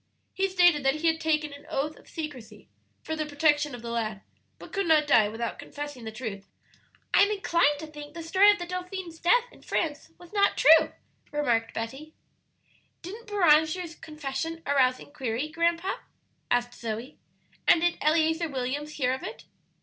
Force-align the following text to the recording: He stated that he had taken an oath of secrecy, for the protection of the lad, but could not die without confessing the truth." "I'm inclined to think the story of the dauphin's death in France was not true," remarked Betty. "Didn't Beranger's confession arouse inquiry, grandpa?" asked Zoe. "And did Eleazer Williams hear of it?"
He 0.33 0.49
stated 0.49 0.83
that 0.83 0.95
he 0.95 1.05
had 1.07 1.19
taken 1.19 1.53
an 1.53 1.67
oath 1.69 1.95
of 1.95 2.07
secrecy, 2.07 2.67
for 3.03 3.15
the 3.15 3.27
protection 3.27 3.75
of 3.75 3.83
the 3.83 3.91
lad, 3.91 4.21
but 4.57 4.73
could 4.73 4.87
not 4.87 5.05
die 5.05 5.29
without 5.29 5.59
confessing 5.59 6.05
the 6.05 6.11
truth." 6.11 6.47
"I'm 7.13 7.29
inclined 7.29 7.77
to 7.77 7.85
think 7.85 8.15
the 8.15 8.23
story 8.23 8.49
of 8.49 8.57
the 8.57 8.65
dauphin's 8.65 9.19
death 9.19 9.43
in 9.51 9.61
France 9.61 10.09
was 10.17 10.33
not 10.33 10.57
true," 10.57 10.93
remarked 11.31 11.75
Betty. 11.75 12.15
"Didn't 13.03 13.27
Beranger's 13.27 13.93
confession 13.93 14.63
arouse 14.65 14.99
inquiry, 14.99 15.47
grandpa?" 15.49 15.97
asked 16.49 16.73
Zoe. 16.81 17.19
"And 17.67 17.81
did 17.81 17.99
Eleazer 18.01 18.49
Williams 18.49 18.93
hear 18.93 19.13
of 19.13 19.21
it?" 19.21 19.43